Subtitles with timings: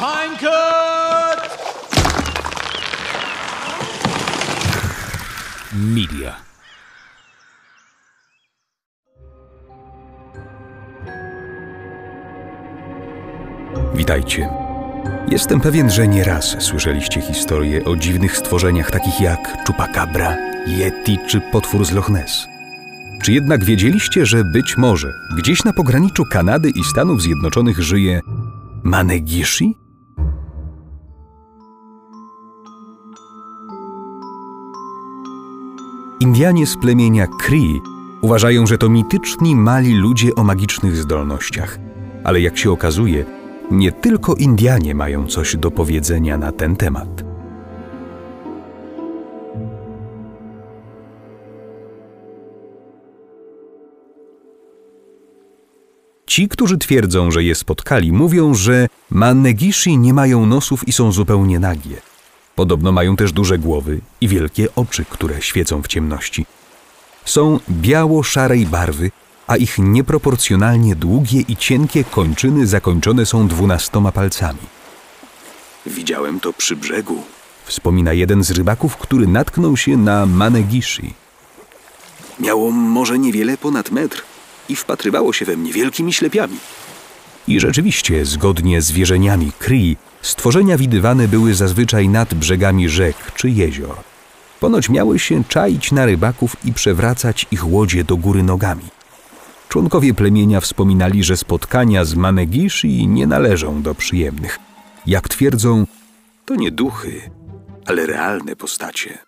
[0.00, 1.40] Pinecut!
[5.72, 6.36] Media.
[13.94, 14.48] Witajcie.
[15.28, 20.36] Jestem pewien, że nieraz słyszeliście historie o dziwnych stworzeniach takich jak Chupacabra,
[20.66, 22.46] Yeti czy potwór z Loch Ness.
[23.22, 28.20] Czy jednak wiedzieliście, że być może gdzieś na pograniczu Kanady i Stanów Zjednoczonych żyje
[28.82, 29.79] Manegishi?
[36.40, 37.80] Indianie z plemienia Cree
[38.20, 41.78] uważają, że to mityczni mali ludzie o magicznych zdolnościach.
[42.24, 43.24] Ale jak się okazuje,
[43.70, 47.24] nie tylko Indianie mają coś do powiedzenia na ten temat.
[56.26, 61.58] Ci, którzy twierdzą, że je spotkali, mówią, że Mannegishi nie mają nosów i są zupełnie
[61.58, 62.09] nagie.
[62.54, 66.46] Podobno mają też duże głowy i wielkie oczy, które świecą w ciemności.
[67.24, 69.10] Są biało-szarej barwy,
[69.46, 74.58] a ich nieproporcjonalnie długie i cienkie kończyny zakończone są dwunastoma palcami.
[75.86, 77.22] Widziałem to przy brzegu,
[77.64, 81.14] wspomina jeden z rybaków, który natknął się na Manegishi.
[82.40, 84.22] Miało może niewiele ponad metr
[84.68, 86.56] i wpatrywało się we mnie wielkimi ślepiami.
[87.48, 93.96] I rzeczywiście, zgodnie z wierzeniami Kree, stworzenia widywane były zazwyczaj nad brzegami rzek czy jezior.
[94.60, 98.84] Ponoć miały się czaić na rybaków i przewracać ich łodzie do góry nogami.
[99.68, 104.58] Członkowie plemienia wspominali, że spotkania z Manegishi nie należą do przyjemnych.
[105.06, 105.86] Jak twierdzą,
[106.44, 107.30] to nie duchy,
[107.86, 109.18] ale realne postacie.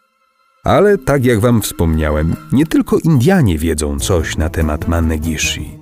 [0.64, 5.81] Ale tak jak wam wspomniałem, nie tylko Indianie wiedzą coś na temat Manegishi.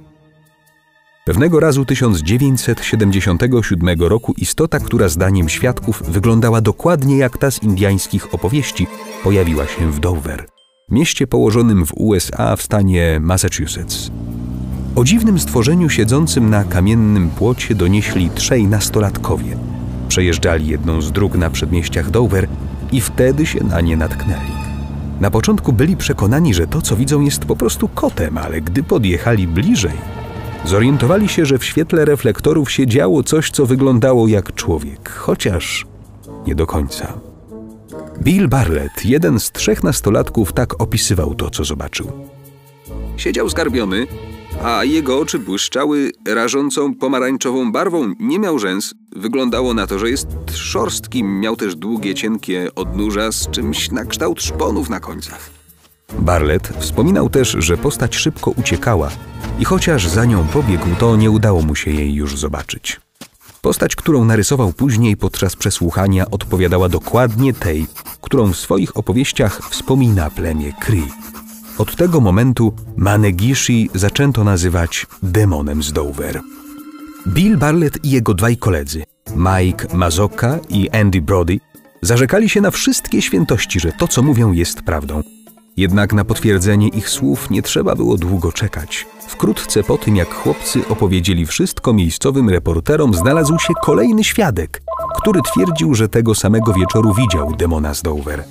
[1.24, 8.86] Pewnego razu 1977 roku istota, która zdaniem świadków wyglądała dokładnie jak ta z indiańskich opowieści,
[9.24, 10.46] pojawiła się w Dover,
[10.90, 14.10] mieście położonym w USA w stanie Massachusetts.
[14.96, 19.56] O dziwnym stworzeniu siedzącym na kamiennym płocie donieśli trzej nastolatkowie.
[20.08, 22.48] Przejeżdżali jedną z dróg na przedmieściach Dover
[22.92, 24.52] i wtedy się na nie natknęli.
[25.20, 29.48] Na początku byli przekonani, że to, co widzą, jest po prostu kotem, ale gdy podjechali
[29.48, 30.19] bliżej,
[30.64, 35.86] zorientowali się, że w świetle reflektorów się działo coś, co wyglądało jak człowiek, chociaż
[36.46, 37.12] nie do końca.
[38.22, 42.12] Bill Barlett, jeden z trzech nastolatków, tak opisywał to, co zobaczył.
[43.16, 44.06] Siedział zgarbiony,
[44.62, 48.14] a jego oczy błyszczały rażącą pomarańczową barwą.
[48.20, 48.94] Nie miał rzęs.
[49.16, 51.24] Wyglądało na to, że jest szorstki.
[51.24, 55.59] Miał też długie, cienkie odnóża z czymś na kształt szponów na końcach.
[56.18, 59.10] Barlett wspominał też, że postać szybko uciekała
[59.58, 63.00] i chociaż za nią pobiegł, to nie udało mu się jej już zobaczyć.
[63.62, 67.86] Postać, którą narysował później podczas przesłuchania, odpowiadała dokładnie tej,
[68.20, 71.08] którą w swoich opowieściach wspomina plemię Cree.
[71.78, 76.40] Od tego momentu Manegishi zaczęto nazywać demonem z Dover.
[77.28, 79.04] Bill Barlett i jego dwaj koledzy,
[79.36, 81.60] Mike Mazoka i Andy Brody,
[82.02, 85.22] zarzekali się na wszystkie świętości, że to, co mówią, jest prawdą.
[85.76, 89.06] Jednak na potwierdzenie ich słów nie trzeba było długo czekać.
[89.28, 94.82] Wkrótce po tym, jak chłopcy opowiedzieli wszystko miejscowym reporterom, znalazł się kolejny świadek,
[95.22, 98.44] który twierdził, że tego samego wieczoru widział demona z Dover.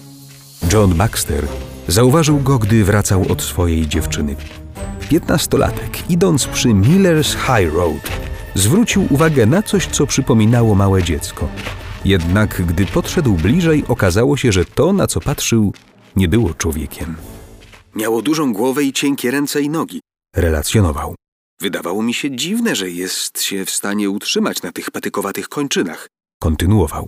[0.73, 1.47] John Baxter
[1.87, 4.35] zauważył go, gdy wracał od swojej dziewczyny.
[5.09, 8.11] Piętnastolatek, idąc przy Miller's High Road,
[8.55, 11.47] zwrócił uwagę na coś, co przypominało małe dziecko.
[12.05, 15.73] Jednak gdy podszedł bliżej, okazało się, że to, na co patrzył,
[16.15, 17.15] nie było człowiekiem.
[17.95, 19.99] Miało dużą głowę i cienkie ręce i nogi,
[20.35, 21.15] relacjonował.
[21.61, 26.07] Wydawało mi się dziwne, że jest się w stanie utrzymać na tych patykowatych kończynach.
[26.41, 27.07] Kontynuował.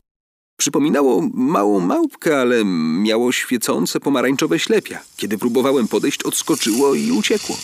[0.58, 2.66] Przypominało małą małpkę, ale
[3.04, 5.00] miało świecące pomarańczowe ślepia.
[5.18, 7.58] Kiedy próbowałem podejść, odskoczyło i uciekło.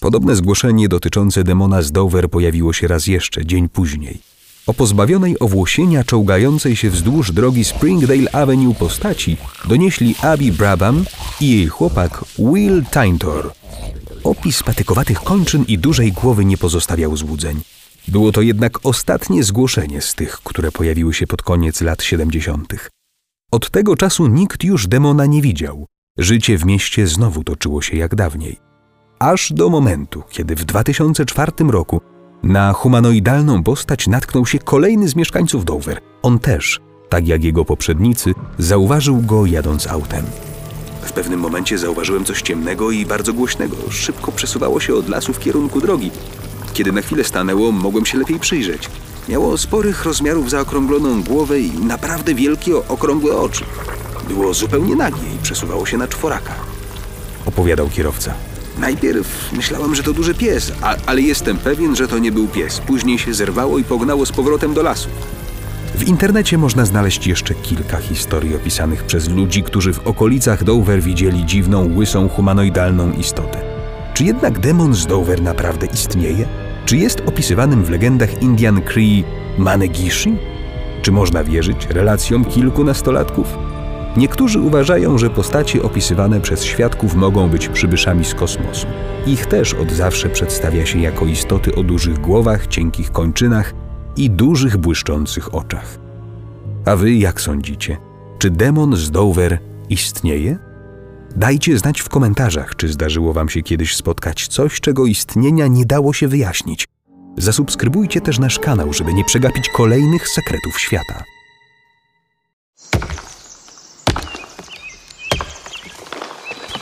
[0.00, 4.20] Podobne zgłoszenie dotyczące demona z Dover pojawiło się raz jeszcze, dzień później.
[4.68, 9.36] O pozbawionej owłosienia czołgającej się wzdłuż drogi Springdale Avenue postaci
[9.68, 11.04] donieśli Abby Brabham
[11.40, 13.52] i jej chłopak Will Taintor.
[14.24, 17.60] Opis patykowatych kończyn i dużej głowy nie pozostawiał złudzeń.
[18.08, 22.74] Było to jednak ostatnie zgłoszenie z tych, które pojawiły się pod koniec lat 70.
[23.50, 25.86] Od tego czasu nikt już demona nie widział.
[26.18, 28.56] Życie w mieście znowu toczyło się jak dawniej.
[29.18, 32.00] Aż do momentu, kiedy w 2004 roku
[32.42, 36.00] na humanoidalną postać natknął się kolejny z mieszkańców Dover.
[36.22, 40.24] On też, tak jak jego poprzednicy, zauważył go jadąc autem.
[41.02, 43.76] W pewnym momencie zauważyłem coś ciemnego i bardzo głośnego.
[43.90, 46.10] Szybko przesuwało się od lasu w kierunku drogi.
[46.72, 48.90] Kiedy na chwilę stanęło, mogłem się lepiej przyjrzeć.
[49.28, 53.64] Miało sporych rozmiarów zaokrągloną głowę i naprawdę wielkie, okrągłe oczy.
[54.28, 56.66] Było zupełnie nagie i przesuwało się na czworakach.
[57.46, 58.34] Opowiadał kierowca.
[58.80, 62.80] Najpierw myślałem, że to duży pies, a, ale jestem pewien, że to nie był pies.
[62.80, 65.08] Później się zerwało i pognało z powrotem do lasu.
[65.94, 71.46] W internecie można znaleźć jeszcze kilka historii opisanych przez ludzi, którzy w okolicach Dover widzieli
[71.46, 73.60] dziwną, łysą, humanoidalną istotę.
[74.14, 76.48] Czy jednak demon z Dover naprawdę istnieje?
[76.84, 79.24] Czy jest opisywanym w legendach Indian Cree
[79.58, 80.36] Manegishi?
[81.02, 83.67] Czy można wierzyć relacjom kilku nastolatków?
[84.18, 88.86] Niektórzy uważają, że postacie opisywane przez świadków mogą być przybyszami z kosmosu.
[89.26, 93.74] Ich też od zawsze przedstawia się jako istoty o dużych głowach, cienkich kończynach
[94.16, 95.98] i dużych błyszczących oczach.
[96.84, 97.96] A wy jak sądzicie?
[98.38, 100.58] Czy demon z Dover istnieje?
[101.36, 106.12] Dajcie znać w komentarzach, czy zdarzyło wam się kiedyś spotkać coś, czego istnienia nie dało
[106.12, 106.88] się wyjaśnić.
[107.36, 111.37] Zasubskrybujcie też nasz kanał, żeby nie przegapić kolejnych sekretów świata.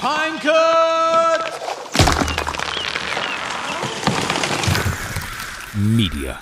[0.07, 1.43] Pinecut!
[5.75, 6.39] Media.